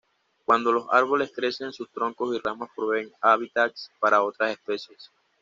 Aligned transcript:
Cuando 0.45 0.71
los 0.71 0.87
árboles 0.89 1.31
crecen 1.31 1.71
sus 1.73 1.91
troncos 1.91 2.35
y 2.35 2.39
ramas 2.39 2.71
proveen 2.75 3.11
hábitats 3.21 3.91
para 3.99 4.23
otras 4.23 4.49
especies. 4.49 5.11